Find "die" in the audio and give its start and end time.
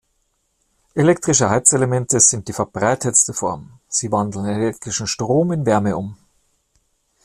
2.47-2.53